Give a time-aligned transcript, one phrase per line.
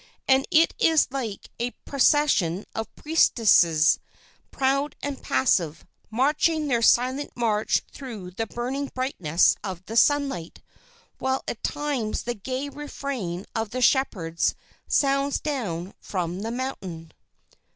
[0.27, 3.99] And it is like a procession of priestesses,
[4.49, 10.59] proud and passive, marching their silent march through the burning brightness of the sunlight,
[11.19, 14.55] while at times the gay refrain of the shepherds
[14.87, 17.11] sounds down from the mountain.